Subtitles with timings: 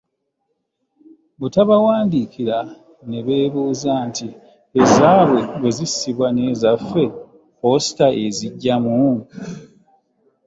[1.39, 2.57] Butabawandiikira
[3.09, 4.27] ne beebuuza nti
[4.81, 7.03] ezaabwe bwe zisibwa n'ezaffe,
[7.59, 8.99] Post eziggyamu?